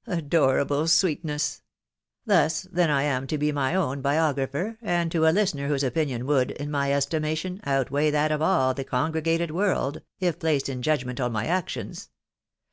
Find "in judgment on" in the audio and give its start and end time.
10.68-11.30